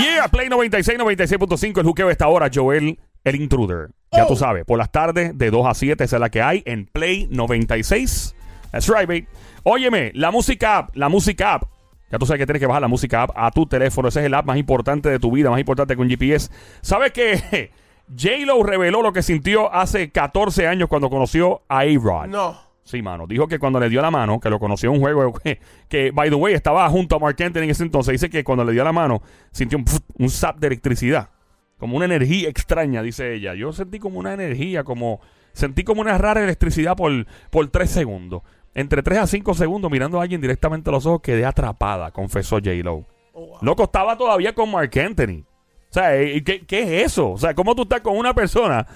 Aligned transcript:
Yeah, 0.00 0.28
Play 0.28 0.48
96, 0.48 0.98
96.5, 0.98 1.78
el 1.78 1.84
juqueo 1.84 2.10
esta 2.10 2.28
hora, 2.28 2.50
Joel, 2.52 2.98
el 3.24 3.34
intruder. 3.34 3.90
Ya 4.10 4.26
tú 4.26 4.36
sabes, 4.36 4.64
por 4.64 4.78
las 4.78 4.90
tardes 4.90 5.36
de 5.36 5.50
2 5.50 5.66
a 5.66 5.74
7, 5.74 6.04
esa 6.04 6.16
es 6.16 6.20
la 6.20 6.30
que 6.30 6.42
hay 6.42 6.62
en 6.66 6.86
Play 6.86 7.28
96. 7.30 8.34
That's 8.70 8.88
right, 8.88 9.06
babe. 9.06 9.26
Óyeme, 9.64 10.10
la 10.14 10.30
música 10.30 10.78
app, 10.78 10.96
la 10.96 11.08
música 11.08 11.54
app. 11.54 11.64
Ya 12.10 12.18
tú 12.18 12.26
sabes 12.26 12.40
que 12.40 12.46
tienes 12.46 12.60
que 12.60 12.66
bajar 12.66 12.82
la 12.82 12.88
música 12.88 13.22
app 13.22 13.30
a 13.34 13.50
tu 13.50 13.66
teléfono. 13.66 14.08
Ese 14.08 14.20
es 14.20 14.26
el 14.26 14.34
app 14.34 14.46
más 14.46 14.56
importante 14.58 15.08
de 15.08 15.18
tu 15.18 15.30
vida, 15.30 15.50
más 15.50 15.60
importante 15.60 15.94
que 15.94 16.02
un 16.02 16.08
GPS. 16.08 16.50
¿Sabes 16.80 17.12
que 17.12 17.70
J-Lo 18.08 18.62
reveló 18.62 19.02
lo 19.02 19.12
que 19.12 19.22
sintió 19.22 19.72
hace 19.72 20.10
14 20.10 20.66
años 20.66 20.88
cuando 20.88 21.08
conoció 21.10 21.62
a 21.68 21.80
A-Rod? 21.80 22.26
No. 22.28 22.71
Sí, 22.84 23.00
mano. 23.00 23.26
Dijo 23.26 23.46
que 23.46 23.58
cuando 23.58 23.78
le 23.78 23.88
dio 23.88 24.02
la 24.02 24.10
mano, 24.10 24.40
que 24.40 24.50
lo 24.50 24.58
conoció 24.58 24.90
en 24.90 24.96
un 24.96 25.00
juego, 25.02 25.32
que, 25.44 25.60
que, 25.88 26.10
by 26.10 26.30
the 26.30 26.34
way, 26.36 26.54
estaba 26.54 26.88
junto 26.88 27.16
a 27.16 27.18
Mark 27.18 27.36
Anthony 27.42 27.62
en 27.62 27.70
ese 27.70 27.84
entonces. 27.84 28.12
Dice 28.12 28.28
que 28.28 28.44
cuando 28.44 28.64
le 28.64 28.72
dio 28.72 28.84
la 28.84 28.92
mano, 28.92 29.22
sintió 29.52 29.78
un, 29.78 29.84
un 30.18 30.30
zap 30.30 30.58
de 30.58 30.66
electricidad. 30.68 31.30
Como 31.78 31.96
una 31.96 32.04
energía 32.04 32.48
extraña, 32.48 33.02
dice 33.02 33.34
ella. 33.34 33.54
Yo 33.54 33.72
sentí 33.72 33.98
como 33.98 34.18
una 34.18 34.34
energía, 34.34 34.84
como. 34.84 35.20
Sentí 35.52 35.84
como 35.84 36.00
una 36.00 36.16
rara 36.16 36.42
electricidad 36.42 36.96
por, 36.96 37.26
por 37.50 37.68
tres 37.68 37.90
segundos. 37.90 38.42
Entre 38.74 39.02
tres 39.02 39.18
a 39.18 39.26
cinco 39.26 39.52
segundos, 39.52 39.90
mirando 39.90 40.18
a 40.18 40.22
alguien 40.22 40.40
directamente 40.40 40.88
a 40.88 40.92
los 40.92 41.04
ojos, 41.04 41.20
quedé 41.20 41.44
atrapada, 41.44 42.10
confesó 42.10 42.56
J-Lo. 42.56 43.04
Oh, 43.34 43.46
wow. 43.46 43.58
Loco, 43.60 43.84
estaba 43.84 44.16
todavía 44.16 44.54
con 44.54 44.70
Mark 44.70 44.90
Anthony. 44.98 45.44
O 45.90 45.92
sea, 45.92 46.22
¿y 46.22 46.40
¿qué, 46.40 46.64
¿qué 46.64 46.82
es 46.82 47.06
eso? 47.12 47.32
O 47.32 47.36
sea, 47.36 47.52
¿cómo 47.52 47.74
tú 47.74 47.82
estás 47.82 48.00
con 48.00 48.16
una 48.16 48.32
persona 48.32 48.86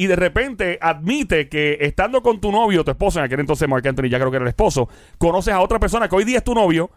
y 0.00 0.06
de 0.06 0.14
repente 0.14 0.78
admite 0.80 1.48
que 1.48 1.76
estando 1.80 2.22
con 2.22 2.40
tu 2.40 2.52
novio, 2.52 2.84
tu 2.84 2.92
esposo, 2.92 3.18
en 3.18 3.24
aquel 3.24 3.40
entonces 3.40 3.68
Mark 3.68 3.86
Anthony 3.86 4.08
ya 4.08 4.18
creo 4.18 4.30
que 4.30 4.36
era 4.36 4.44
el 4.44 4.48
esposo, 4.50 4.88
conoces 5.18 5.52
a 5.52 5.60
otra 5.60 5.80
persona 5.80 6.08
que 6.08 6.14
hoy 6.14 6.22
día 6.24 6.38
es 6.38 6.44
tu 6.44 6.54
novio 6.54 6.90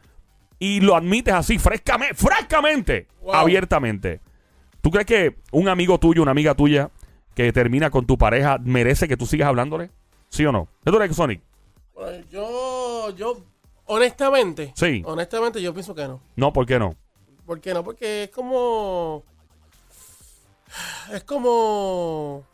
y 0.59 0.81
lo 0.81 0.95
admites 0.95 1.33
así, 1.33 1.57
frescamente, 1.57 2.13
francamente, 2.13 3.07
Wow. 3.21 3.33
abiertamente. 3.33 4.19
¿Tú 4.81 4.91
crees 4.91 5.07
que 5.07 5.35
un 5.51 5.67
amigo 5.67 5.99
tuyo, 5.99 6.21
una 6.21 6.29
amiga 6.29 6.53
tuya 6.53 6.91
que 7.33 7.51
termina 7.51 7.89
con 7.89 8.05
tu 8.05 8.19
pareja 8.19 8.59
merece 8.63 9.07
que 9.07 9.17
tú 9.17 9.25
sigas 9.25 9.47
hablándole? 9.47 9.89
¿Sí 10.29 10.45
o 10.45 10.51
no? 10.51 10.67
¿Qué 10.85 10.91
tú 10.91 10.97
crees, 10.97 11.15
Sonic? 11.15 11.41
Bueno, 11.95 12.23
yo, 12.29 13.09
yo, 13.17 13.43
honestamente, 13.85 14.73
Sí. 14.75 15.01
honestamente 15.05 15.59
yo 15.59 15.73
pienso 15.73 15.95
que 15.95 16.07
no. 16.07 16.21
No, 16.35 16.53
¿por 16.53 16.67
qué 16.67 16.77
no? 16.77 16.95
¿Por 17.47 17.59
qué 17.59 17.73
no? 17.73 17.83
Porque 17.83 18.25
es 18.25 18.29
como, 18.29 19.23
es 21.11 21.23
como, 21.23 22.45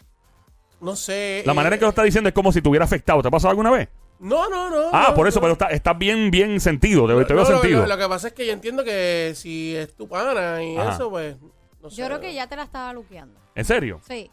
no 0.82 0.96
sé. 0.96 1.44
La 1.46 1.52
eh, 1.54 1.56
manera 1.56 1.76
en 1.76 1.80
que 1.80 1.86
lo 1.86 1.90
está 1.90 2.04
diciendo 2.04 2.28
es 2.28 2.34
como 2.34 2.52
si 2.52 2.62
te 2.62 2.70
hubiera 2.70 2.86
afectado. 2.86 3.22
¿Te 3.22 3.28
ha 3.28 3.32
pasado 3.32 3.52
alguna 3.52 3.72
vez? 3.72 3.90
No, 4.20 4.50
no, 4.50 4.70
no. 4.70 4.90
Ah, 4.92 5.08
no, 5.10 5.16
por 5.16 5.28
eso, 5.28 5.38
no. 5.40 5.42
pero 5.42 5.54
está, 5.54 5.68
está 5.68 5.94
bien, 5.94 6.32
bien 6.32 6.60
sentido. 6.60 7.08
Te, 7.08 7.26
te 7.26 7.34
veo 7.34 7.44
No, 7.44 7.50
lo, 7.52 7.60
sentido. 7.60 7.82
lo- 7.82 7.88
lo 7.88 7.98
que 7.98 8.08
pasa 8.08 8.28
es 8.30 8.34
que 8.34 8.46
yo 8.48 8.54
entiendo 8.54 8.84
que 8.84 9.34
si 9.36 9.76
es 9.76 9.96
tu 9.96 10.08
pana 10.08 10.64
y 10.64 10.76
Ajá. 10.78 10.94
eso, 10.96 11.10
pues, 11.10 11.36
no 11.82 11.90
sé. 11.90 11.98
Yo 11.98 12.06
creo 12.08 12.20
que 12.20 12.34
ya 12.34 12.48
te 12.48 12.56
la 12.56 12.64
estaba 12.64 12.94
luqueando. 12.94 13.40
¿En 13.54 13.66
serio? 13.66 14.00
Sí. 14.08 14.30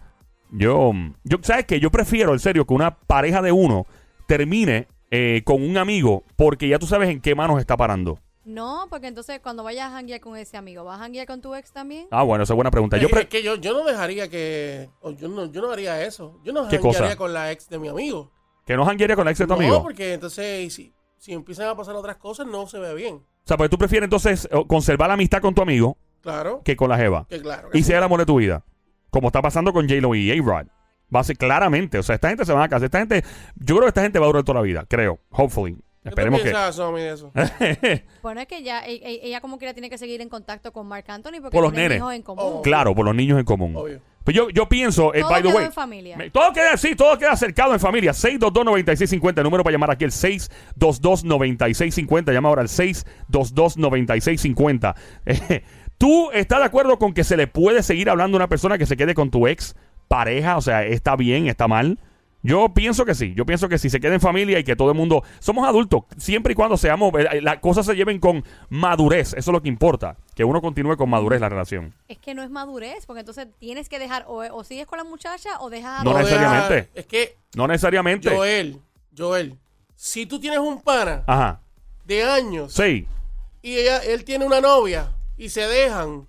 Yo, 0.50 0.92
yo, 1.24 1.38
¿sabes 1.42 1.66
qué? 1.66 1.80
Yo 1.80 1.90
prefiero, 1.90 2.32
en 2.32 2.38
serio, 2.38 2.66
que 2.66 2.74
una 2.74 2.96
pareja 2.96 3.42
de 3.42 3.52
uno 3.52 3.86
termine 4.26 4.88
eh, 5.10 5.42
con 5.44 5.62
un 5.62 5.76
amigo 5.76 6.24
porque 6.36 6.68
ya 6.68 6.78
tú 6.78 6.86
sabes 6.86 7.08
en 7.10 7.20
qué 7.20 7.34
manos 7.34 7.60
está 7.60 7.76
parando. 7.76 8.18
No, 8.44 8.86
porque 8.90 9.06
entonces 9.06 9.40
cuando 9.40 9.62
vayas 9.64 9.88
a 9.88 9.92
janguear 9.92 10.20
con 10.20 10.36
ese 10.36 10.56
amigo, 10.56 10.84
¿vas 10.84 10.96
a 10.96 11.02
janguear 11.04 11.26
con 11.26 11.40
tu 11.40 11.54
ex 11.54 11.72
también? 11.72 12.06
Ah, 12.10 12.22
bueno, 12.22 12.44
esa 12.44 12.52
es 12.52 12.56
buena 12.56 12.70
pregunta. 12.70 12.96
Yo 12.98 13.06
Es- 13.06 13.12
pre- 13.12 13.22
es 13.22 13.28
que 13.28 13.42
yo, 13.42 13.56
yo 13.56 13.72
no 13.72 13.84
dejaría 13.84 14.28
que, 14.28 14.90
yo 15.18 15.28
no, 15.28 15.46
yo 15.50 15.62
no 15.62 15.70
haría 15.72 16.02
eso. 16.04 16.38
Yo 16.44 16.52
no 16.52 16.68
¿Qué 16.68 16.78
cosa? 16.78 17.16
con 17.16 17.32
la 17.32 17.50
ex 17.52 17.68
de 17.68 17.78
mi 17.78 17.88
amigo. 17.88 18.30
que 18.66 18.76
no 18.76 18.84
janguearía 18.84 19.16
con 19.16 19.24
la 19.24 19.30
ex 19.30 19.38
de 19.38 19.46
tu 19.46 19.50
no, 19.54 19.56
amigo. 19.60 19.82
porque 19.82 20.14
entonces 20.14 20.72
si, 20.74 20.94
si 21.18 21.32
empiezan 21.32 21.68
a 21.68 21.76
pasar 21.76 21.94
otras 21.96 22.16
cosas 22.16 22.46
no 22.46 22.66
se 22.66 22.78
ve 22.78 22.94
bien. 22.94 23.14
O 23.16 23.46
sea, 23.46 23.56
porque 23.56 23.68
tú 23.70 23.78
prefieres 23.78 24.06
entonces 24.06 24.48
eh, 24.50 24.64
conservar 24.66 25.08
la 25.08 25.14
amistad 25.14 25.40
con 25.42 25.54
tu 25.54 25.60
amigo 25.62 25.96
Claro. 26.22 26.62
que 26.64 26.74
con 26.76 26.88
la 26.88 26.96
jeva. 26.96 27.26
Que 27.28 27.40
claro. 27.42 27.68
que 27.70 27.78
Y 27.78 27.82
sí. 27.82 27.88
sea 27.88 27.98
el 27.98 28.04
amor 28.04 28.20
de 28.20 28.26
tu 28.26 28.36
vida. 28.36 28.64
Como 29.10 29.28
está 29.28 29.42
pasando 29.42 29.72
con 29.72 29.86
J-Lo 29.88 30.14
y 30.14 30.30
A-Rod. 30.30 30.66
Va 31.14 31.20
a 31.20 31.24
ser 31.24 31.36
claramente. 31.36 31.98
O 31.98 32.02
sea, 32.02 32.14
esta 32.14 32.28
gente 32.28 32.44
se 32.46 32.52
van 32.54 32.62
a 32.62 32.68
casar. 32.68 32.86
Esta 32.86 32.98
gente, 33.00 33.22
yo 33.56 33.76
creo 33.76 33.82
que 33.82 33.88
esta 33.88 34.02
gente 34.02 34.18
va 34.18 34.24
a 34.24 34.28
durar 34.28 34.42
toda 34.44 34.60
la 34.60 34.62
vida. 34.62 34.86
Creo. 34.88 35.20
Hopefully. 35.30 35.76
¿Qué 36.04 36.10
tú 36.10 36.10
Esperemos 36.10 36.38
que. 36.40 36.44
piensas, 36.50 36.76
Somi, 36.76 37.00
de 37.00 37.12
eso? 37.14 37.32
Bueno, 38.22 38.40
es 38.40 38.46
que 38.46 38.62
ya 38.62 38.86
e- 38.86 38.94
e- 38.94 39.20
ella 39.26 39.40
como 39.40 39.58
quiera 39.58 39.72
tiene 39.74 39.88
que 39.90 39.98
seguir 39.98 40.20
en 40.20 40.28
contacto 40.28 40.70
con 40.72 40.86
Mark 40.86 41.06
Anthony 41.08 41.40
porque 41.40 41.54
Por 41.56 41.62
los 41.64 41.72
tienen 41.72 41.88
nenes. 41.88 41.98
hijos 41.98 42.14
en 42.14 42.22
común. 42.22 42.44
Oh. 42.46 42.62
claro, 42.62 42.94
por 42.94 43.04
los 43.06 43.14
niños 43.14 43.38
en 43.38 43.44
común. 43.46 43.74
Obvio. 43.74 44.00
Pues 44.22 44.36
yo, 44.36 44.48
yo 44.50 44.68
pienso, 44.68 45.12
eh, 45.14 45.20
Todo 45.20 45.30
by 45.30 45.42
the 45.42 45.48
quedó 45.48 45.56
way. 45.58 45.66
en 45.66 45.72
familia. 45.72 46.16
me- 46.16 46.30
todo 46.30 46.50
queda, 46.52 46.76
sí, 46.78 46.94
todo 46.96 47.18
queda 47.18 47.32
acercado 47.32 47.72
en 47.74 47.80
familia. 47.80 48.12
622-9650, 48.12 49.38
el 49.38 49.44
número 49.44 49.64
para 49.64 49.72
llamar 49.72 49.90
aquí, 49.90 50.04
el 50.04 50.12
622-9650. 50.12 52.32
Llama 52.32 52.48
ahora 52.48 52.62
al 52.62 52.68
622-9650. 52.68 54.94
Eh, 55.26 55.62
¿Tú 55.98 56.30
estás 56.32 56.58
de 56.58 56.64
acuerdo 56.64 56.98
con 56.98 57.12
que 57.14 57.22
se 57.24 57.36
le 57.36 57.46
puede 57.46 57.82
seguir 57.82 58.10
hablando 58.10 58.36
a 58.36 58.40
una 58.40 58.48
persona 58.48 58.78
que 58.78 58.86
se 58.86 58.96
quede 58.96 59.14
con 59.14 59.30
tu 59.30 59.46
ex 59.46 59.74
pareja? 60.08 60.56
O 60.56 60.60
sea, 60.60 60.84
¿está 60.84 61.16
bien, 61.16 61.46
está 61.46 61.68
mal? 61.68 61.98
Yo 62.46 62.68
pienso 62.74 63.04
que 63.06 63.14
sí. 63.14 63.32
Yo 63.34 63.46
pienso 63.46 63.68
que 63.70 63.78
si 63.78 63.88
se 63.88 63.98
queda 64.00 64.12
en 64.14 64.20
familia 64.20 64.58
y 64.58 64.64
que 64.64 64.76
todo 64.76 64.90
el 64.90 64.96
mundo. 64.96 65.24
Somos 65.40 65.66
adultos, 65.66 66.02
siempre 66.18 66.52
y 66.52 66.54
cuando 66.54 66.76
seamos. 66.76 67.10
eh, 67.18 67.40
Las 67.40 67.58
cosas 67.58 67.86
se 67.86 67.94
lleven 67.96 68.20
con 68.20 68.44
madurez. 68.68 69.28
Eso 69.32 69.50
es 69.50 69.52
lo 69.52 69.62
que 69.62 69.68
importa. 69.70 70.16
Que 70.34 70.44
uno 70.44 70.60
continúe 70.60 70.96
con 70.98 71.08
madurez 71.08 71.40
la 71.40 71.48
relación. 71.48 71.94
Es 72.06 72.18
que 72.18 72.34
no 72.34 72.42
es 72.42 72.50
madurez, 72.50 73.06
porque 73.06 73.20
entonces 73.20 73.48
tienes 73.58 73.88
que 73.88 73.98
dejar 73.98 74.26
o, 74.28 74.42
o 74.54 74.62
sigues 74.62 74.86
con 74.86 74.98
la 74.98 75.04
muchacha 75.04 75.58
o 75.60 75.70
dejas 75.70 76.00
a 76.00 76.04
No 76.04 76.10
deja- 76.10 76.22
necesariamente. 76.22 76.90
es 76.94 77.06
que, 77.06 77.36
No 77.56 77.66
necesariamente. 77.66 78.28
Joel, 78.28 78.78
Joel, 79.16 79.58
si 79.96 80.26
tú 80.26 80.38
tienes 80.38 80.58
un 80.60 80.82
pana 80.82 81.24
Ajá. 81.26 81.60
de 82.04 82.24
años 82.24 82.74
Sí. 82.74 83.06
y 83.62 83.76
ella, 83.78 83.98
él 83.98 84.22
tiene 84.24 84.44
una 84.44 84.60
novia 84.60 85.12
y 85.38 85.48
se 85.48 85.62
dejan 85.62 86.26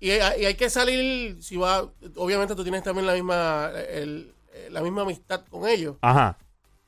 y, 0.00 0.08
y 0.12 0.12
hay 0.20 0.54
que 0.54 0.70
salir, 0.70 1.42
si 1.42 1.56
va, 1.56 1.86
obviamente 2.16 2.54
tú 2.54 2.62
tienes 2.62 2.82
también 2.82 3.06
la 3.06 3.12
misma, 3.12 3.70
el- 3.90 4.32
la 4.70 4.80
misma 4.82 5.02
amistad 5.02 5.42
con 5.50 5.66
ellos. 5.68 5.96
Ajá. 6.00 6.38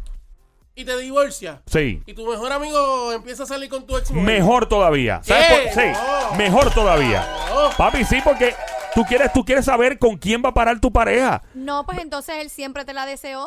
y 0.77 0.85
te 0.85 0.97
divorcias 0.99 1.59
sí. 1.67 2.03
y 2.07 2.15
tu 2.15 2.27
mejor 2.31 2.53
amigo 2.53 3.13
empieza 3.13 3.43
a 3.45 3.47
salir 3.47 3.69
con 3.69 3.87
tu 3.87 3.97
ex 3.97 4.11
mujer. 4.11 4.25
Mejor 4.39 4.67
todavía. 4.69 5.21
¿Sabes 5.23 5.47
¿Qué? 5.49 5.71
por- 5.75 5.83
Sí, 5.83 5.89
mejor 6.39 6.71
todavía. 6.73 7.27
Papi, 7.77 8.05
sí, 8.05 8.19
porque 8.23 8.55
tú 8.95 9.05
quieres, 9.05 9.33
tú 9.33 9.45
quieres 9.45 9.65
saber 9.65 9.99
con 9.99 10.17
quién 10.17 10.43
va 10.45 10.51
a 10.51 10.55
parar 10.55 10.81
tu 10.81 10.93
pareja. 10.93 11.43
No, 11.55 11.85
pues 11.85 11.99
entonces 11.99 12.37
él 12.39 12.51
siempre 12.51 12.85
te 12.85 12.95
la 12.95 13.07
deseó. 13.07 13.47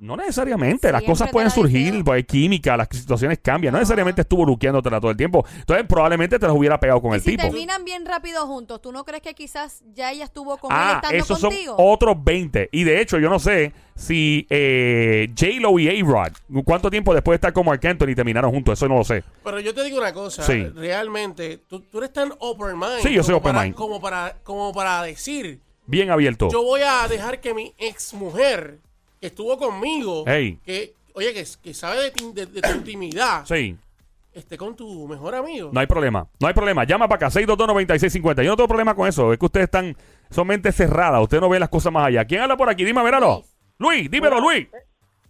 No 0.00 0.16
necesariamente, 0.16 0.92
las 0.92 1.02
cosas 1.02 1.28
pueden 1.30 1.50
surgir, 1.50 2.04
pues 2.04 2.16
hay 2.18 2.22
química, 2.24 2.76
las 2.76 2.86
situaciones 2.92 3.40
cambian. 3.42 3.72
No 3.72 3.80
necesariamente 3.80 4.20
estuvo 4.20 4.46
luqueándote 4.46 4.88
todo 4.90 5.10
el 5.10 5.16
tiempo. 5.16 5.44
Entonces, 5.56 5.86
probablemente 5.88 6.38
te 6.38 6.46
las 6.46 6.54
hubiera 6.54 6.78
pegado 6.78 7.02
con 7.02 7.10
Y 7.10 7.14
el 7.16 7.20
si 7.20 7.30
tipo. 7.32 7.42
terminan 7.42 7.84
bien 7.84 8.06
rápido 8.06 8.46
juntos, 8.46 8.80
¿tú 8.80 8.92
no 8.92 9.04
crees 9.04 9.22
que 9.24 9.34
quizás 9.34 9.82
ya 9.94 10.12
ella 10.12 10.24
estuvo 10.24 10.56
con 10.58 10.70
él 10.70 10.78
Ah, 10.80 10.92
estando 11.02 11.16
esos 11.24 11.40
contigo? 11.40 11.74
son 11.76 11.84
otros 11.88 12.16
20. 12.22 12.68
Y 12.70 12.84
de 12.84 13.00
hecho, 13.00 13.18
yo 13.18 13.28
no 13.28 13.40
sé 13.40 13.72
si 13.96 14.46
eh, 14.50 15.30
J-Lo 15.36 15.76
y 15.80 15.88
A-Rod, 16.00 16.32
¿cuánto 16.64 16.90
tiempo 16.90 17.12
después 17.12 17.32
de 17.32 17.36
estar 17.38 17.52
con 17.52 17.66
Mark 17.66 17.84
Anthony 17.84 18.14
terminaron 18.14 18.52
juntos? 18.52 18.78
Eso 18.78 18.86
no 18.86 18.98
lo 18.98 19.04
sé. 19.04 19.24
Pero 19.42 19.58
yo 19.58 19.74
te 19.74 19.82
digo 19.82 19.98
una 19.98 20.12
cosa, 20.12 20.44
Sí. 20.44 20.62
realmente, 20.76 21.58
tú, 21.66 21.80
tú 21.80 21.98
eres 21.98 22.12
tan 22.12 22.32
open 22.38 22.78
mind. 22.78 23.00
Sí, 23.02 23.12
yo 23.12 23.24
soy 23.24 23.32
como 23.32 23.38
open 23.38 23.52
para- 23.52 23.64
mind. 23.64 23.74
Como 23.74 24.00
para, 24.00 24.36
como 24.44 24.72
para 24.72 25.02
decir, 25.02 25.60
Bien 25.86 26.10
abierto. 26.10 26.48
yo 26.52 26.62
voy 26.62 26.82
a 26.82 27.08
dejar 27.08 27.40
que 27.40 27.52
mi 27.52 27.74
ex 27.78 28.14
mujer, 28.14 28.78
que 29.20 29.26
estuvo 29.28 29.56
conmigo, 29.58 30.24
Hey. 30.26 30.58
que, 30.64 30.94
oye, 31.14 31.32
que, 31.34 31.44
que 31.62 31.74
sabe 31.74 32.00
de, 32.02 32.10
ti- 32.10 32.32
de- 32.32 32.46
de 32.46 32.60
tu 32.62 32.70
intimidad, 32.70 33.44
Sí. 33.44 33.76
esté 34.32 34.56
con 34.56 34.76
tu 34.76 35.08
mejor 35.08 35.34
amigo. 35.34 35.70
No 35.72 35.80
hay 35.80 35.86
problema, 35.86 36.26
no 36.40 36.46
hay 36.48 36.54
problema. 36.54 36.84
Llama 36.84 37.08
para 37.08 37.26
acá, 37.26 37.30
622-9650. 37.40 38.42
Yo 38.44 38.50
no 38.50 38.56
tengo 38.56 38.68
problema 38.68 38.94
con 38.94 39.08
eso. 39.08 39.32
Es 39.32 39.38
que 39.38 39.46
ustedes 39.46 39.64
están, 39.64 39.96
son 40.30 40.46
mente 40.46 40.70
cerrada. 40.72 41.20
Usted 41.20 41.40
no 41.40 41.48
ve 41.48 41.58
las 41.58 41.68
cosas 41.68 41.92
más 41.92 42.06
allá. 42.06 42.24
¿Quién 42.24 42.40
habla 42.42 42.56
por 42.56 42.68
aquí? 42.68 42.84
Dime, 42.84 43.02
míralo. 43.02 43.42
Luis, 43.78 44.10
dímelo, 44.10 44.40
Luis. 44.40 44.66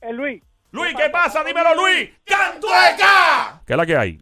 Eh, 0.03 0.13
Luis, 0.13 0.43
Luis, 0.71 0.95
¿qué 0.95 1.09
pasa? 1.11 1.43
Dímelo, 1.45 1.75
Luis. 1.75 2.11
¡Cantueca! 2.25 3.63
¿Qué 3.67 3.73
es 3.73 3.77
la 3.77 3.87
que 3.87 3.97
hay? 3.97 4.19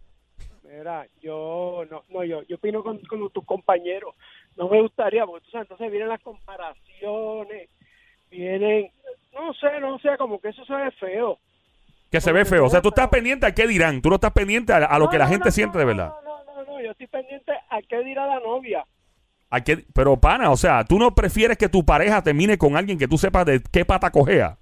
mira, 0.62 1.06
yo 1.22 1.84
no, 1.90 2.02
no 2.10 2.22
yo, 2.24 2.42
yo 2.42 2.56
opino 2.56 2.82
con, 2.82 2.98
con 3.06 3.30
tus 3.30 3.44
compañeros. 3.44 4.14
no 4.56 4.68
me 4.68 4.80
gustaría, 4.82 5.24
porque 5.24 5.44
tú 5.46 5.50
sabes, 5.50 5.64
entonces 5.64 5.90
vienen 5.90 6.08
las 6.08 6.20
comparaciones, 6.20 7.70
vienen, 8.30 8.90
no 9.36 9.54
sé, 9.54 9.80
no 9.80 9.98
sé, 10.00 10.16
como 10.18 10.40
que 10.40 10.48
eso 10.48 10.64
se 10.64 10.74
ve 10.74 10.90
feo. 10.92 11.38
Que 12.10 12.20
se 12.20 12.32
ve 12.32 12.44
feo. 12.44 12.66
O 12.66 12.68
sea, 12.70 12.80
tú 12.82 12.88
estás 12.88 13.08
pendiente 13.08 13.46
a 13.46 13.54
qué 13.54 13.66
dirán. 13.66 14.00
Tú 14.00 14.08
no 14.08 14.14
estás 14.16 14.32
pendiente 14.32 14.72
a, 14.72 14.78
a 14.78 14.98
lo 14.98 15.06
No, 15.06 15.10
que 15.10 15.18
la 15.18 15.24
no, 15.26 15.30
gente 15.32 15.46
no, 15.48 15.52
siente 15.52 15.78
de 15.78 15.84
verdad. 15.84 16.12
No, 16.24 16.44
no, 16.44 16.64
no, 16.64 16.64
no, 16.72 16.80
yo 16.82 16.90
estoy 16.92 17.06
pendiente 17.08 17.52
a 17.70 17.80
qué 17.82 18.02
dirá 18.04 18.26
la 18.26 18.40
novia. 18.40 18.84
¿A 19.50 19.60
qué- 19.62 19.84
Pero, 19.94 20.16
pana, 20.16 20.50
o 20.50 20.56
sea, 20.56 20.84
tú 20.84 20.98
no 20.98 21.14
prefieres 21.14 21.56
que 21.58 21.68
tu 21.68 21.84
pareja 21.84 22.22
termine 22.22 22.58
con 22.58 22.76
alguien 22.76 22.98
que 22.98 23.08
tú 23.08 23.18
sepas 23.18 23.44
de 23.46 23.62
qué 23.72 23.84
pata 23.84 24.10
cojea. 24.10 24.56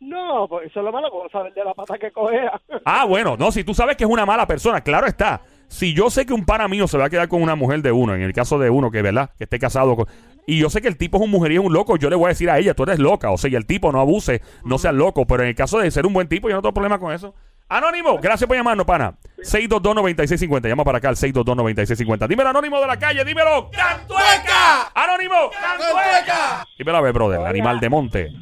No, 0.00 0.46
pues 0.48 0.70
eso 0.70 0.80
es 0.80 0.84
lo 0.84 0.92
malo, 0.92 1.10
como 1.10 1.28
saber 1.28 1.52
de 1.52 1.62
la 1.64 1.74
pata 1.74 1.98
que 1.98 2.10
cogea. 2.10 2.58
Ah, 2.86 3.04
bueno, 3.04 3.36
no, 3.36 3.52
si 3.52 3.64
tú 3.64 3.74
sabes 3.74 3.96
que 3.96 4.04
es 4.04 4.10
una 4.10 4.24
mala 4.24 4.46
persona, 4.46 4.80
claro 4.80 5.06
está. 5.06 5.42
Si 5.70 5.94
yo 5.94 6.10
sé 6.10 6.26
que 6.26 6.32
un 6.34 6.44
pana 6.44 6.66
mío 6.66 6.88
se 6.88 6.98
va 6.98 7.04
a 7.04 7.10
quedar 7.10 7.28
con 7.28 7.40
una 7.40 7.54
mujer 7.54 7.80
de 7.80 7.92
uno, 7.92 8.12
en 8.16 8.22
el 8.22 8.32
caso 8.32 8.58
de 8.58 8.70
uno 8.70 8.90
que, 8.90 9.02
¿verdad? 9.02 9.30
Que 9.38 9.44
esté 9.44 9.60
casado 9.60 9.94
con... 9.94 10.06
Y 10.44 10.58
yo 10.58 10.68
sé 10.68 10.82
que 10.82 10.88
el 10.88 10.96
tipo 10.96 11.18
es 11.18 11.22
un 11.22 11.30
mujerío, 11.30 11.60
es 11.60 11.66
un 11.68 11.72
loco, 11.72 11.96
yo 11.96 12.10
le 12.10 12.16
voy 12.16 12.26
a 12.26 12.28
decir 12.30 12.50
a 12.50 12.58
ella, 12.58 12.74
tú 12.74 12.82
eres 12.82 12.98
loca. 12.98 13.30
O 13.30 13.38
sea, 13.38 13.48
y 13.48 13.54
el 13.54 13.66
tipo 13.66 13.92
no 13.92 14.00
abuse, 14.00 14.42
no 14.64 14.78
seas 14.78 14.94
loco. 14.94 15.28
Pero 15.28 15.44
en 15.44 15.50
el 15.50 15.54
caso 15.54 15.78
de 15.78 15.88
ser 15.92 16.06
un 16.06 16.12
buen 16.12 16.26
tipo, 16.26 16.48
yo 16.48 16.56
no 16.56 16.60
tengo 16.60 16.74
problema 16.74 16.98
con 16.98 17.12
eso. 17.12 17.34
Anónimo, 17.68 18.18
gracias 18.18 18.48
por 18.48 18.56
llamarnos, 18.56 18.84
pana. 18.84 19.14
622-9650. 19.38 20.68
Llama 20.68 20.82
para 20.82 20.98
acá 20.98 21.08
al 21.08 21.16
622-9650. 21.16 22.26
Dímelo, 22.26 22.50
Anónimo 22.50 22.80
de 22.80 22.86
la 22.88 22.98
calle, 22.98 23.24
dímelo. 23.24 23.70
¡Cantueca! 23.70 24.90
¡Anónimo! 24.92 25.50
¡Cantueca! 25.52 26.66
Dímelo 26.76 26.98
a 26.98 27.00
ver, 27.00 27.12
brother, 27.12 27.46
animal 27.46 27.78
de 27.78 27.88
monte. 27.88 28.32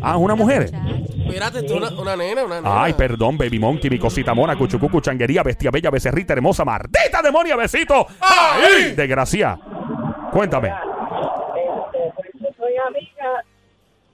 Ah, 0.00 0.16
una 0.16 0.34
mujer. 0.34 0.62
Esto 0.64 1.76
una, 1.76 1.88
una 1.90 2.16
nena, 2.16 2.44
una 2.44 2.56
nena. 2.60 2.82
Ay, 2.82 2.92
perdón, 2.92 3.38
baby 3.38 3.58
monkey, 3.58 3.88
mi 3.90 3.98
cosita 3.98 4.34
mona, 4.34 4.56
cuchucucu, 4.56 5.00
changuería, 5.00 5.42
bestia 5.42 5.70
bella, 5.70 5.90
becerrita 5.90 6.32
hermosa, 6.34 6.64
maldita 6.64 7.22
demonia, 7.22 7.56
besito. 7.56 8.06
¡Ay! 8.20 8.92
Desgracia. 8.94 9.58
Cuéntame. 10.32 10.68
Este, 10.68 12.12
pues 12.14 12.28
yo 12.34 12.48
soy 12.58 12.72
amiga 12.76 13.44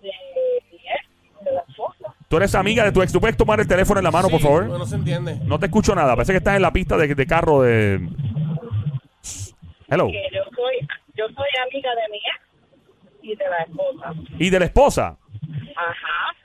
de 0.03 0.11
mi 0.35 0.77
ex, 0.77 1.45
de 1.45 1.53
la 1.53 1.61
esposa. 1.69 2.15
¿Tú 2.29 2.37
eres 2.37 2.55
amiga 2.55 2.85
de 2.85 2.93
tu 2.93 3.03
ex? 3.03 3.13
¿Tú 3.13 3.21
puedes 3.21 3.37
tomar 3.37 3.59
el 3.61 3.67
teléfono 3.67 4.01
en 4.01 4.05
la 4.05 4.11
mano, 4.11 4.29
por 4.29 4.41
favor? 4.41 4.67
No 4.67 4.87
se 4.87 4.97
entiende. 4.97 5.41
No 5.45 5.59
te 5.59 5.67
escucho 5.67 5.95
nada. 5.95 6.15
Parece 6.15 6.33
que 6.33 6.39
estás 6.39 6.57
en 6.57 6.63
la 6.63 6.73
pista 6.73 6.97
de, 6.97 7.15
de 7.15 7.27
carro 7.27 7.63
de... 7.63 8.01
Hello. 9.89 10.07
Que 10.09 10.23
yo 10.33 10.43
soy, 10.55 10.87
yo 11.15 11.27
soy 11.35 11.49
amiga 11.67 11.91
de 11.95 12.13
mi 12.13 12.19
ex 12.19 12.48
y 13.29 13.37
de 13.37 13.49
la 13.49 13.59
esposa. 13.59 14.15
¿Y 14.39 14.51
de 14.51 14.59
la 14.59 14.65
esposa? 14.65 15.17
Ajá. 15.77 16.37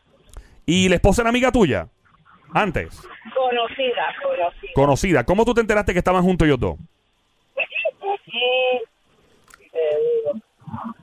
¿Y 0.66 0.90
la 0.90 0.96
esposa 0.96 1.22
era 1.22 1.30
amiga 1.30 1.52
tuya? 1.52 1.88
Antes. 2.54 3.02
Conocida, 3.36 4.14
conocida. 4.22 4.72
Conocida. 4.76 5.24
¿Cómo 5.24 5.46
tú 5.46 5.54
te 5.54 5.62
enteraste 5.62 5.94
que 5.94 6.00
estaban 6.00 6.24
juntos 6.24 6.46
ellos 6.46 6.60
dos? 6.60 6.78
Te 9.72 9.80
digo, 9.80 10.42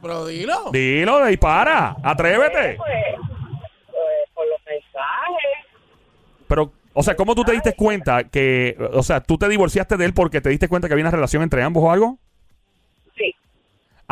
Pero 0.02 0.26
dilo. 0.26 0.70
Dilo, 0.72 1.24
dispara. 1.26 1.96
Atrévete. 2.02 2.76
pues, 2.76 2.90
pues, 3.86 4.30
por 4.34 4.46
los 4.48 4.60
mensajes. 4.64 5.66
Pero, 6.46 6.72
o 6.92 7.02
sea, 7.02 7.16
¿cómo 7.16 7.34
tú 7.34 7.44
te 7.44 7.52
diste 7.52 7.74
cuenta 7.74 8.24
que, 8.24 8.76
o 8.92 9.02
sea, 9.02 9.20
tú 9.20 9.38
te 9.38 9.48
divorciaste 9.48 9.96
de 9.96 10.04
él 10.04 10.14
porque 10.14 10.40
te 10.40 10.50
diste 10.50 10.68
cuenta 10.68 10.88
que 10.88 10.94
había 10.94 11.04
una 11.04 11.10
relación 11.10 11.42
entre 11.42 11.62
ambos 11.62 11.82
o 11.84 11.90
algo? 11.90 12.18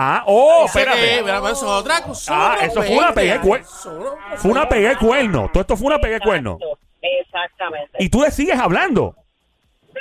Ah, 0.01 0.23
oh, 0.27 0.63
espérate. 0.67 1.23
pero 1.25 1.39
eso 1.49 1.53
es 1.53 1.63
otra 1.83 2.01
cosa. 2.03 2.33
Ah, 2.53 2.57
eso 2.63 2.81
fue 2.83 2.97
una 2.97 3.13
pegué 3.13 3.41
cue- 3.41 3.61
Eso 3.63 3.93
no- 3.99 4.37
Fue 4.37 4.51
una 4.53 4.69
pegué 4.69 4.91
de 4.91 4.97
cuerno. 4.97 5.51
Todo 5.53 5.61
esto 5.63 5.77
fue 5.77 5.89
una 5.89 5.99
pegué 5.99 6.15
de 6.15 6.21
cuerno. 6.21 6.57
Exactamente. 7.03 7.97
Y 7.99 8.09
tú 8.09 8.23
le 8.23 8.31
sigues 8.31 8.57
hablando. 8.59 9.17
Sí, 9.93 9.99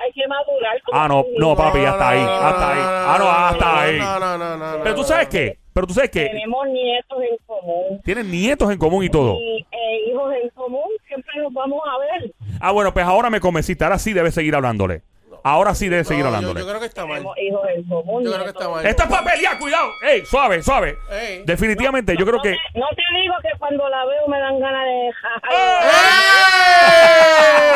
hay 0.00 0.12
que 0.12 0.26
madurar. 0.26 0.82
Ah, 0.92 1.06
no, 1.08 1.24
no, 1.38 1.54
papi, 1.56 1.78
hasta 1.84 2.08
ahí, 2.10 2.20
hasta 2.20 2.70
ahí. 2.72 2.78
Ah, 2.82 3.16
no, 3.20 3.30
hasta 3.30 3.82
ahí. 3.82 3.98
No, 4.00 4.18
no, 4.18 4.38
no, 4.38 4.56
no. 4.56 4.82
Pero 4.82 4.94
tú 4.96 5.04
sabes 5.04 5.28
qué, 5.28 5.58
pero 5.72 5.86
tú 5.86 5.94
sabes 5.94 6.10
que 6.10 6.26
Tenemos 6.26 6.66
nietos 6.68 7.18
en 7.22 7.36
común. 7.46 8.00
tienen 8.04 8.30
nietos 8.32 8.70
en 8.72 8.78
común 8.78 9.04
y 9.04 9.10
todo. 9.10 9.36
Y 9.38 9.64
eh, 9.70 10.10
hijos 10.10 10.32
en 10.42 10.48
común, 10.50 10.88
siempre 11.06 11.32
nos 11.40 11.52
vamos 11.52 11.80
a 11.88 11.98
ver. 11.98 12.32
Ah, 12.60 12.72
bueno, 12.72 12.92
pues 12.92 13.04
ahora 13.06 13.30
me 13.30 13.38
convenciste. 13.40 13.84
Ahora 13.84 13.98
sí 14.00 14.12
debes 14.12 14.34
seguir 14.34 14.56
hablándole. 14.56 15.02
Ahora 15.44 15.74
sí 15.74 15.88
debes 15.88 16.06
seguir 16.08 16.24
No, 16.24 16.30
yo, 16.30 16.36
hablándole. 16.36 16.60
yo 16.60 16.66
creo 16.68 16.80
que 16.80 16.86
está 16.86 17.06
mal. 17.06 17.20
Hijos 17.20 17.66
en 17.74 17.84
común. 17.88 18.24
Yo 18.24 18.32
creo 18.32 18.44
que 18.44 18.50
está 18.50 18.68
mal. 18.68 18.86
Esto 18.86 19.02
es 19.04 19.08
para 19.08 19.24
pelear, 19.32 19.58
cuidado. 19.58 19.90
Ey, 20.02 20.24
suave, 20.26 20.62
suave. 20.62 20.98
Ey. 21.10 21.42
Definitivamente, 21.44 22.16
yo 22.16 22.24
creo 22.24 22.36
No 22.36 22.42
que... 22.42 22.50
te- 22.50 22.78
No 22.78 22.86
te 22.94 23.02
digo 23.20 23.34
que 23.42 23.58
cuando 23.58 23.88
la 23.88 24.04
veo 24.04 24.28
me 24.28 24.38
dan 24.38 24.58
ganas 24.60 24.84
de 24.84 25.10
jajar. 25.20 25.42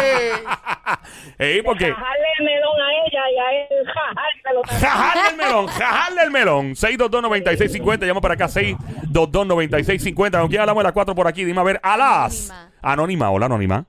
¡Ey! 0.04 0.30
Ey, 1.38 1.62
porque... 1.62 1.86
Jajarle 1.92 2.26
el 2.38 2.44
melón 2.44 2.80
a 2.80 2.92
ella 3.06 3.22
y 3.30 3.38
a 3.38 3.52
él 3.62 3.86
jajárselo. 3.86 4.62
Jajarle 4.80 5.30
el 5.30 5.36
melón, 5.36 5.66
jajarle 5.66 6.22
el 6.22 6.30
melón. 6.30 6.70
622-9650, 6.74 8.06
llama 8.06 8.20
para 8.20 8.34
acá, 8.34 8.46
622-9650. 8.46 10.40
¿Con 10.40 10.48
quién 10.48 10.60
hablamos 10.60 10.80
de 10.82 10.84
las 10.84 10.92
cuatro 10.92 11.14
por 11.14 11.26
aquí? 11.26 11.44
Dime 11.44 11.60
a 11.60 11.64
ver, 11.64 11.80
alas. 11.82 12.50
Anónima. 12.50 12.74
Anónima, 13.04 13.30
hola, 13.30 13.46
anónima. 13.46 13.86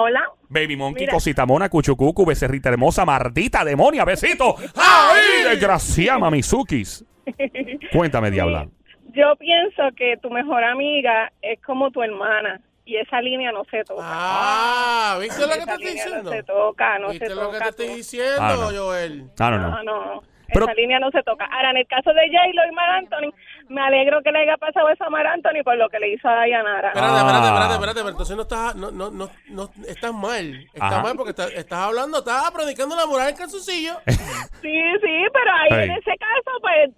Hola. 0.00 0.22
Baby 0.48 0.76
Monkey, 0.76 1.02
Mira. 1.02 1.12
cosita 1.12 1.44
mona, 1.44 1.68
cuchucucu, 1.68 2.24
becerrita 2.24 2.68
hermosa, 2.68 3.04
mardita, 3.04 3.64
demonia, 3.64 4.04
besito. 4.04 4.54
¡Ay! 4.76 5.44
Desgracia, 5.50 6.18
mamizukis. 6.18 7.04
Cuéntame, 7.92 8.30
diabla. 8.30 8.68
Yo 9.12 9.34
pienso 9.36 9.82
que 9.96 10.16
tu 10.22 10.30
mejor 10.30 10.62
amiga 10.64 11.32
es 11.42 11.60
como 11.62 11.90
tu 11.90 12.02
hermana 12.02 12.60
y 12.84 12.96
esa 12.96 13.20
línea 13.20 13.50
no 13.52 13.64
se 13.70 13.82
toca. 13.84 14.02
Ah, 14.04 15.18
¿viste 15.20 15.40
lo 15.42 15.48
que 15.48 15.54
te 15.54 15.60
estoy 15.72 15.84
diciendo? 15.92 16.22
no 16.22 16.30
se 16.30 16.42
toca, 16.44 16.98
no 17.00 17.08
¿Viste 17.10 17.26
se 17.26 17.34
lo 17.34 17.50
que 17.50 17.58
toca. 17.58 17.64
te 17.64 17.70
estoy 17.70 17.96
diciendo, 17.96 18.36
Ah, 18.40 18.56
no. 18.58 18.70
Joel? 18.78 19.24
Ah, 19.38 19.50
no, 19.50 19.58
No, 19.58 19.82
no. 19.82 19.82
no. 20.14 20.22
Pero- 20.52 20.64
esa 20.66 20.74
línea 20.74 20.98
no 20.98 21.10
se 21.10 21.22
toca. 21.22 21.44
Ahora, 21.46 21.70
en 21.70 21.76
el 21.78 21.86
caso 21.86 22.10
de 22.12 22.22
J-Lo 22.28 22.62
y 22.70 22.74
Mar 22.74 22.90
Anthony, 22.90 23.32
me 23.68 23.80
alegro 23.82 24.22
que 24.22 24.32
le 24.32 24.38
haya 24.40 24.56
pasado 24.56 24.88
eso 24.88 25.04
a 25.04 25.10
Mar 25.10 25.26
Anthony 25.26 25.62
por 25.64 25.76
lo 25.76 25.88
que 25.88 25.98
le 25.98 26.08
hizo 26.14 26.28
a 26.28 26.34
Dayanara. 26.34 26.88
Espérate, 26.88 27.12
Ah. 27.12 27.18
espérate, 27.18 27.46
espérate, 27.46 27.74
espérate, 27.74 27.98
pero 28.00 28.08
entonces 28.10 28.36
no 28.36 28.42
estás, 28.42 28.74
no, 28.76 28.90
no, 28.90 29.10
no, 29.10 29.28
no 29.50 29.70
estás 29.86 30.14
mal. 30.14 30.54
Estás 30.72 30.92
Ajá. 30.92 31.02
mal 31.02 31.14
porque 31.16 31.30
estás, 31.30 31.52
estás 31.52 31.78
hablando, 31.78 32.18
estás 32.18 32.50
predicando 32.50 32.96
la 32.96 33.06
moral 33.06 33.28
en 33.30 33.36
calzoncillo. 33.36 33.94
Sí, 34.62 34.74
sí, 35.00 35.14
pero 35.32 35.50
ahí 35.52 35.82
Ey. 35.82 35.88
en 35.90 35.92
ese 35.98 36.10
caso, 36.18 36.50
pues, 36.60 36.90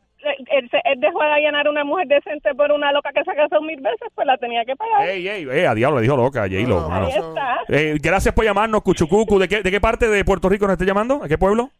él, 0.50 0.68
se- 0.70 0.80
él 0.84 0.98
dejó 1.00 1.20
a 1.22 1.28
Dayanara 1.28 1.70
una 1.70 1.84
mujer 1.84 2.06
decente 2.08 2.54
por 2.54 2.70
una 2.72 2.90
loca 2.92 3.10
que 3.12 3.22
se 3.22 3.34
casó 3.34 3.60
mil 3.60 3.80
veces, 3.80 4.08
pues 4.14 4.26
la 4.26 4.36
tenía 4.38 4.64
que 4.64 4.74
pagar. 4.76 5.06
Ey, 5.08 5.28
ey, 5.28 5.46
ey, 5.50 5.64
a 5.66 5.74
diablo 5.74 5.98
le 5.98 6.02
dijo 6.04 6.16
loca, 6.16 6.40
J-Lo. 6.42 6.80
No, 6.82 6.88
mano. 6.88 7.06
Ahí 7.06 7.12
está. 7.12 7.58
Eh, 7.68 7.98
gracias 8.00 8.34
por 8.34 8.44
llamarnos, 8.46 8.82
Cuchucucu. 8.82 9.38
¿De 9.38 9.48
qué, 9.48 9.62
¿De 9.62 9.70
qué 9.70 9.80
parte 9.80 10.08
de 10.08 10.24
Puerto 10.24 10.48
Rico 10.48 10.66
nos 10.66 10.74
está 10.74 10.84
llamando? 10.86 11.20
¿A 11.22 11.28
qué 11.28 11.36
pueblo? 11.36 11.70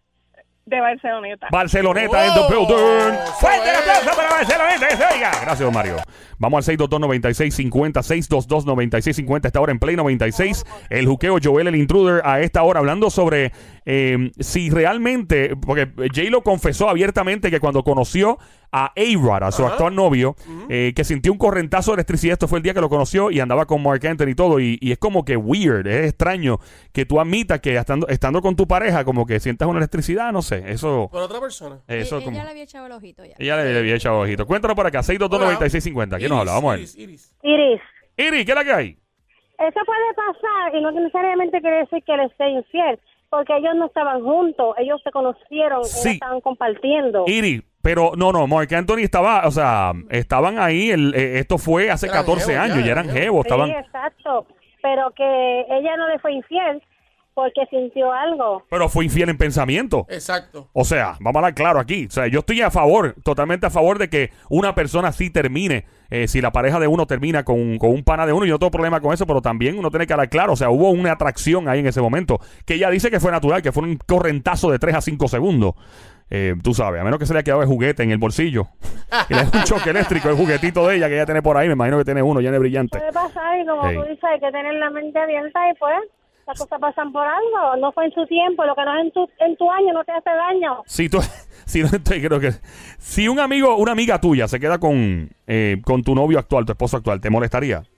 De 0.66 0.80
Barceloneta. 0.80 1.48
Barceloneta 1.50 2.26
en 2.26 2.34
the 2.34 2.40
Oh, 2.40 2.48
building. 2.48 3.18
Fuerte 3.40 3.70
es. 3.70 3.78
aplauso 3.78 4.16
para 4.16 4.30
Barceloneta, 4.30 4.88
que 4.88 4.96
se 4.96 5.04
oiga. 5.04 5.30
Gracias, 5.40 5.58
don 5.60 5.74
Mario. 5.74 5.96
Vamos 6.38 6.68
al 6.68 6.76
622-9650, 6.76 8.02
622-9650, 8.02 9.46
esta 9.46 9.60
hora 9.60 9.72
en 9.72 9.78
Play 9.78 9.96
96. 9.96 10.64
El 10.90 11.06
juqueo 11.06 11.38
Joel, 11.42 11.66
el 11.68 11.76
intruder, 11.76 12.22
a 12.24 12.40
esta 12.40 12.62
hora, 12.62 12.78
hablando 12.80 13.10
sobre 13.10 13.52
eh, 13.92 14.30
si 14.38 14.70
realmente, 14.70 15.56
porque 15.56 15.86
J-Lo 15.96 16.42
confesó 16.42 16.88
abiertamente 16.88 17.50
que 17.50 17.58
cuando 17.58 17.82
conoció 17.82 18.38
a 18.70 18.92
A-Rod, 18.96 19.42
a 19.42 19.50
su 19.50 19.64
Ajá. 19.64 19.72
actual 19.72 19.96
novio, 19.96 20.36
eh, 20.68 20.92
que 20.94 21.02
sintió 21.02 21.32
un 21.32 21.38
correntazo 21.38 21.90
de 21.90 21.94
electricidad. 21.96 22.34
Esto 22.34 22.46
fue 22.46 22.60
el 22.60 22.62
día 22.62 22.72
que 22.72 22.80
lo 22.80 22.88
conoció 22.88 23.32
y 23.32 23.40
andaba 23.40 23.66
con 23.66 23.82
Mark 23.82 24.06
Anthony 24.06 24.28
y 24.28 24.34
todo. 24.36 24.60
Y, 24.60 24.78
y 24.80 24.92
es 24.92 24.98
como 24.98 25.24
que 25.24 25.36
weird, 25.36 25.88
es 25.88 26.06
extraño 26.10 26.58
que 26.92 27.04
tú 27.04 27.18
admitas 27.20 27.58
que 27.58 27.74
estando, 27.76 28.06
estando 28.06 28.40
con 28.42 28.54
tu 28.54 28.68
pareja, 28.68 29.04
como 29.04 29.26
que 29.26 29.40
sientas 29.40 29.66
una 29.66 29.78
electricidad, 29.78 30.30
no 30.32 30.40
sé. 30.40 30.62
Eso, 30.70 31.08
Con 31.10 31.22
otra 31.24 31.40
persona. 31.40 31.80
eso 31.88 32.18
E- 32.18 32.24
como. 32.24 32.36
Ella 32.36 32.44
le 32.44 32.50
había 32.50 32.62
echado 32.62 32.86
el 32.86 32.92
ojito 32.92 33.24
ya. 33.24 33.34
Ella 33.40 33.56
le, 33.56 33.72
le 33.72 33.78
había 33.80 33.96
echado 33.96 34.20
ojito. 34.20 34.46
Cuéntanos 34.46 34.76
por 34.76 34.86
acá, 34.86 35.00
622-9650. 35.00 36.18
¿Quién 36.18 36.28
nos 36.30 36.38
habla? 36.38 36.52
Vamos 36.52 36.68
a 36.74 36.76
ver. 36.76 36.80
Iris, 36.80 36.96
Iris. 36.96 37.34
Iris, 37.42 37.80
Iri, 38.18 38.44
¿qué 38.44 38.52
es 38.52 38.56
la 38.56 38.64
que 38.64 38.72
hay? 38.72 38.96
eso 39.58 39.78
puede 39.84 40.14
pasar 40.16 40.74
y 40.74 40.80
no 40.80 40.90
necesariamente 40.92 41.60
quiere 41.60 41.78
decir 41.80 42.02
que 42.06 42.16
le 42.16 42.24
esté 42.24 42.48
infiel, 42.48 42.98
porque 43.30 43.56
ellos 43.56 43.74
no 43.76 43.86
estaban 43.86 44.22
juntos, 44.22 44.74
ellos 44.78 45.00
se 45.02 45.10
conocieron, 45.10 45.84
Sí. 45.84 46.08
ellos 46.08 46.14
estaban 46.14 46.40
compartiendo. 46.40 47.24
Iri, 47.26 47.62
pero 47.80 48.12
no, 48.16 48.32
no, 48.32 48.46
Mark 48.46 48.74
Anthony 48.74 48.98
estaba, 49.04 49.46
o 49.46 49.50
sea, 49.50 49.92
estaban 50.10 50.58
ahí, 50.58 50.90
el, 50.90 51.14
eh, 51.14 51.38
esto 51.38 51.56
fue 51.56 51.90
hace 51.90 52.06
Eran 52.06 52.18
14 52.18 52.52
jevos, 52.52 52.64
años, 52.64 52.78
ya, 52.78 52.84
ya 52.86 52.92
eran 52.92 53.04
eran 53.08 53.16
jevos, 53.16 53.46
estaban... 53.46 53.68
Sí, 53.68 53.74
exacto, 53.74 54.46
pero 54.82 55.10
que 55.12 55.60
ella 55.70 55.96
no 55.96 56.08
le 56.08 56.18
fue 56.18 56.32
infiel 56.32 56.82
porque 57.34 57.62
sintió 57.70 58.12
algo. 58.12 58.64
Pero 58.68 58.88
fue 58.88 59.04
infiel 59.04 59.28
en 59.28 59.38
pensamiento. 59.38 60.06
Exacto. 60.08 60.68
O 60.72 60.84
sea, 60.84 61.16
vamos 61.20 61.36
a 61.36 61.38
hablar 61.38 61.54
claro 61.54 61.80
aquí. 61.80 62.06
O 62.06 62.10
sea, 62.10 62.26
yo 62.26 62.40
estoy 62.40 62.60
a 62.60 62.70
favor, 62.70 63.14
totalmente 63.22 63.66
a 63.66 63.70
favor 63.70 63.98
de 63.98 64.08
que 64.10 64.30
una 64.48 64.74
persona 64.74 65.12
sí 65.12 65.30
termine. 65.30 65.84
eh, 66.10 66.26
si 66.26 66.40
la 66.40 66.50
pareja 66.50 66.80
de 66.80 66.88
uno 66.88 67.06
termina 67.06 67.44
con, 67.44 67.78
con 67.78 67.90
un 67.90 68.02
pana 68.02 68.26
de 68.26 68.32
uno, 68.32 68.44
yo 68.44 68.54
no 68.54 68.58
tengo 68.58 68.70
problema 68.72 69.00
con 69.00 69.14
eso, 69.14 69.26
pero 69.26 69.40
también 69.40 69.78
uno 69.78 69.90
tiene 69.90 70.06
que 70.06 70.12
hablar 70.12 70.28
claro. 70.28 70.52
O 70.54 70.56
sea, 70.56 70.68
hubo 70.70 70.90
una 70.90 71.12
atracción 71.12 71.68
ahí 71.68 71.78
en 71.80 71.86
ese 71.86 72.00
momento. 72.00 72.40
Que 72.66 72.74
ella 72.74 72.90
dice 72.90 73.10
que 73.10 73.20
fue 73.20 73.30
natural, 73.30 73.62
que 73.62 73.72
fue 73.72 73.84
un 73.84 73.96
correntazo 73.96 74.70
de 74.70 74.78
3 74.78 74.96
a 74.96 75.00
5 75.00 75.28
segundos. 75.28 75.74
Eh, 76.32 76.54
tú 76.62 76.74
sabes, 76.74 77.00
a 77.00 77.04
menos 77.04 77.18
que 77.18 77.26
se 77.26 77.32
le 77.32 77.38
haya 77.40 77.44
quedado 77.44 77.62
el 77.62 77.68
juguete 77.68 78.02
en 78.04 78.10
el 78.12 78.18
bolsillo. 78.18 78.68
y 79.28 79.34
le 79.34 79.44
da 79.44 79.50
un 79.52 79.64
choque 79.64 79.90
eléctrico, 79.90 80.28
el 80.28 80.36
juguetito 80.36 80.86
de 80.86 80.96
ella 80.96 81.08
que 81.08 81.14
ella 81.14 81.26
tiene 81.26 81.42
por 81.42 81.56
ahí. 81.56 81.66
Me 81.68 81.72
imagino 81.74 81.98
que 81.98 82.04
tiene 82.04 82.22
uno 82.22 82.40
lleno 82.40 82.52
de 82.52 82.58
brillante. 82.60 82.98
Puede 82.98 83.12
pasar 83.12 83.58
y 83.60 83.66
como 83.66 83.86
Ey. 83.88 83.96
tú 83.96 84.02
dices, 84.02 84.24
hay 84.24 84.38
que 84.40 84.50
tener 84.52 84.74
la 84.74 84.90
mente 84.90 85.18
abierta 85.18 85.60
y 85.70 85.74
pues 85.78 85.94
Las 86.50 86.58
cosas 86.58 86.80
pasan 86.80 87.12
por 87.12 87.24
algo. 87.24 87.76
No 87.80 87.92
fue 87.92 88.06
en 88.06 88.12
su 88.12 88.26
tiempo. 88.26 88.64
Lo 88.64 88.74
que 88.74 88.84
no 88.84 88.92
es 88.98 89.04
en 89.04 89.12
tu, 89.12 89.28
en 89.38 89.56
tu 89.56 89.70
año 89.70 89.92
no 89.92 90.02
te 90.04 90.10
hace 90.10 90.30
daño. 90.30 90.82
Si 90.86 91.08
tú, 91.08 91.20
si 91.64 91.80
no 91.82 91.86
estoy, 91.86 92.20
creo 92.20 92.40
que 92.40 92.50
si 92.98 93.28
un 93.28 93.38
amigo, 93.38 93.76
una 93.76 93.92
amiga 93.92 94.20
tuya 94.20 94.48
se 94.48 94.58
queda 94.58 94.78
con, 94.78 95.30
eh, 95.46 95.76
con 95.84 96.02
tu 96.02 96.14
novio 96.16 96.40
actual, 96.40 96.64
tu 96.64 96.72
esposo 96.72 96.96
actual, 96.96 97.20
¿te 97.20 97.30
molestaría? 97.30 97.82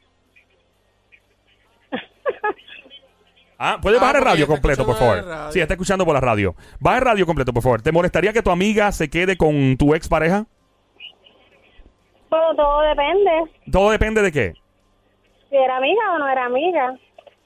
Ah, 3.65 3.79
puedes 3.81 4.01
Ah, 4.01 4.03
bajar 4.03 4.17
el 4.17 4.25
radio 4.25 4.47
completo, 4.49 4.85
por 4.85 4.97
favor. 4.97 5.53
Sí, 5.53 5.61
está 5.61 5.75
escuchando 5.75 6.05
por 6.05 6.15
la 6.15 6.21
radio. 6.21 6.57
Baja 6.81 6.99
el 6.99 7.05
radio 7.05 7.25
completo, 7.25 7.53
por 7.53 7.63
favor. 7.63 7.81
¿Te 7.81 7.93
molestaría 7.93 8.33
que 8.33 8.43
tu 8.43 8.51
amiga 8.51 8.91
se 8.91 9.09
quede 9.09 9.37
con 9.37 9.77
tu 9.77 9.95
ex 9.95 10.09
pareja? 10.09 10.47
Todo 12.29 12.81
depende. 12.81 13.31
Todo 13.71 13.91
depende 13.93 14.21
de 14.21 14.33
qué. 14.33 14.53
Si 15.49 15.55
era 15.55 15.77
amiga 15.77 16.01
o 16.15 16.19
no 16.19 16.29
era 16.29 16.47
amiga. 16.47 16.99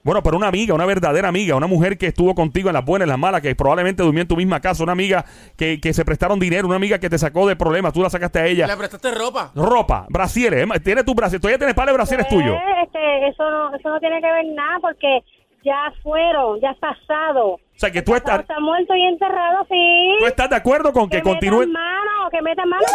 Bueno, 0.07 0.23
pero 0.23 0.37
una 0.37 0.47
amiga, 0.47 0.73
una 0.73 0.87
verdadera 0.87 1.27
amiga, 1.27 1.57
una 1.57 1.67
mujer 1.67 1.99
que 1.99 2.07
estuvo 2.07 2.33
contigo 2.37 2.69
en 2.69 2.75
las 2.75 2.85
buenas 2.85 3.07
y 3.07 3.09
en 3.09 3.11
las 3.11 3.19
malas, 3.19 3.41
que 3.41 3.53
probablemente 3.57 4.05
durmió 4.05 4.23
en 4.23 4.29
tu 4.29 4.37
misma 4.37 4.61
casa, 4.61 4.85
una 4.85 4.93
amiga 4.93 5.25
que, 5.59 5.81
que 5.81 5.93
se 5.93 6.05
prestaron 6.05 6.39
dinero, 6.39 6.69
una 6.69 6.77
amiga 6.77 7.01
que 7.01 7.11
te 7.11 7.19
sacó 7.19 7.49
de 7.49 7.57
problemas, 7.57 7.93
tú 7.93 8.05
la 8.05 8.09
sacaste 8.09 8.39
a 8.39 8.47
ella. 8.47 8.69
Le 8.69 8.77
prestaste 8.77 9.11
ropa. 9.11 9.51
Ropa, 9.57 10.07
brasieres, 10.09 10.65
eh, 10.65 10.79
tiene 10.79 11.03
tu 11.03 11.13
brasier, 11.13 11.41
todavía 11.41 11.59
tienes 11.59 11.75
par 11.75 11.89
de 11.89 11.95
brasieres 11.95 12.29
tuyos. 12.29 12.55
Eh, 12.55 12.83
este, 12.85 13.29
eso, 13.31 13.51
no, 13.51 13.75
eso 13.75 13.89
no 13.89 13.99
tiene 13.99 14.21
que 14.21 14.31
ver 14.31 14.47
nada 14.55 14.79
porque 14.81 15.25
ya 15.65 15.93
fueron, 16.05 16.61
ya 16.61 16.71
es 16.71 16.79
pasado. 16.79 17.59
O 17.77 17.79
sea, 17.79 17.91
que 17.91 18.01
tú 18.01 18.15
estás, 18.15 18.41
Está 18.41 18.59
muerto 18.59 18.95
y 18.97 19.03
enterrado, 19.05 19.67
sí. 19.69 20.17
tú 20.19 20.27
estás 20.27 20.49
de 20.49 20.57
acuerdo 20.57 20.93
con 20.95 21.11
que, 21.11 21.19
que 21.19 21.23
continúe. 21.23 21.59
metan 21.67 21.73
mano, 21.73 22.31
que 22.33 22.41
metan 22.43 22.69
mano. 22.71 22.87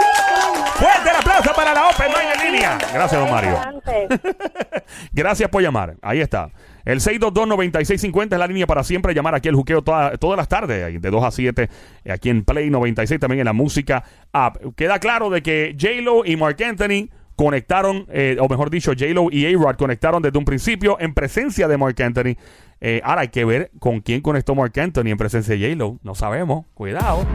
Fuerte 0.73 1.09
el 1.11 1.15
aplauso 1.17 1.53
para 1.55 1.73
la 1.73 1.87
Open 1.89 2.07
Line 2.07 2.33
en 2.47 2.51
línea. 2.53 2.77
Gracias, 2.91 3.21
don 3.21 3.29
Mario. 3.29 3.55
Gracias 5.11 5.49
por 5.49 5.61
llamar. 5.61 5.95
Ahí 6.01 6.19
está. 6.21 6.49
El 6.83 6.99
622-9650 6.99 8.33
es 8.33 8.39
la 8.39 8.47
línea 8.47 8.65
para 8.65 8.83
siempre 8.83 9.13
llamar 9.13 9.35
aquí 9.35 9.49
el 9.49 9.55
juqueo 9.55 9.83
toda- 9.83 10.17
todas 10.17 10.37
las 10.37 10.47
tardes, 10.47 10.99
de 11.01 11.09
2 11.11 11.23
a 11.23 11.31
7, 11.31 11.69
eh, 12.03 12.11
aquí 12.11 12.29
en 12.29 12.43
Play 12.43 12.69
96, 12.69 13.19
también 13.19 13.41
en 13.41 13.45
la 13.45 13.53
música 13.53 14.03
app. 14.33 14.57
Queda 14.75 14.99
claro 14.99 15.29
de 15.29 15.43
que 15.43 15.75
J-Lo 15.79 16.25
y 16.25 16.35
Mark 16.37 16.57
Anthony 16.63 17.07
conectaron, 17.35 18.05
eh, 18.11 18.35
o 18.39 18.47
mejor 18.47 18.69
dicho, 18.69 18.91
J-Lo 18.97 19.27
y 19.31 19.45
A-Rod 19.53 19.75
conectaron 19.75 20.21
desde 20.21 20.37
un 20.37 20.45
principio 20.45 20.97
en 20.99 21.13
presencia 21.13 21.67
de 21.67 21.77
Mark 21.77 22.01
Anthony. 22.01 22.35
Eh, 22.81 23.01
ahora 23.03 23.21
hay 23.21 23.27
que 23.29 23.45
ver 23.45 23.71
con 23.79 24.01
quién 24.01 24.21
conectó 24.21 24.55
Mark 24.55 24.77
Anthony 24.79 25.07
en 25.07 25.17
presencia 25.17 25.55
de 25.55 25.61
J-Lo. 25.61 25.99
No 26.03 26.15
sabemos. 26.15 26.65
Cuidado. 26.73 27.25